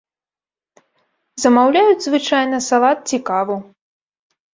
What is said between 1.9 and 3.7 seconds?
звычайна, салат ці каву.